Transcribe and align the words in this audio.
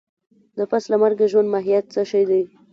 د 0.57 0.59
پس 0.71 0.83
له 0.91 0.97
مرګه 1.03 1.25
ژوند 1.31 1.51
ماهيت 1.53 1.85
څه 1.93 2.01
شی 2.11 2.23
دی؟ 2.29 2.43